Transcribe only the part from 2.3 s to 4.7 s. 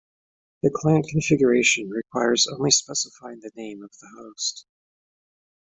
only specifying the name of the host.